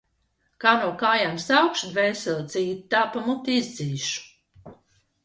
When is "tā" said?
2.95-3.03